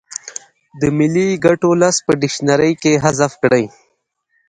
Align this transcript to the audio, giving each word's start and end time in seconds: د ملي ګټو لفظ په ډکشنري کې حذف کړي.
د 0.81 0.81
ملي 0.97 1.27
ګټو 1.45 1.69
لفظ 1.81 1.97
په 2.05 2.11
ډکشنري 2.21 2.73
کې 2.81 3.01
حذف 3.03 3.31
کړي. 3.43 3.65